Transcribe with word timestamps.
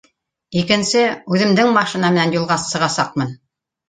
Икенсе 0.59 1.03
үҙемдең 1.35 1.69
машина 1.75 2.09
менән 2.15 2.33
юлға 2.37 2.57
сығасаҡмын 2.65 3.37